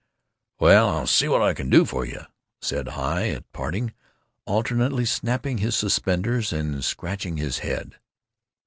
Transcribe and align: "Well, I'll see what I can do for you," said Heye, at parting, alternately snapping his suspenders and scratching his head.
"Well, 0.59 0.89
I'll 0.89 1.05
see 1.05 1.27
what 1.27 1.43
I 1.43 1.53
can 1.53 1.69
do 1.69 1.85
for 1.85 2.05
you," 2.05 2.21
said 2.59 2.87
Heye, 2.87 3.27
at 3.29 3.51
parting, 3.51 3.93
alternately 4.47 5.05
snapping 5.05 5.59
his 5.59 5.75
suspenders 5.75 6.51
and 6.51 6.83
scratching 6.83 7.37
his 7.37 7.59
head. 7.59 7.99